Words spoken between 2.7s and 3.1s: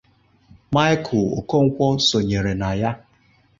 ya